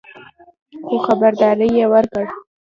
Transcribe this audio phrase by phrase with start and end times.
[0.85, 2.25] خو خبرداری یې ورکړ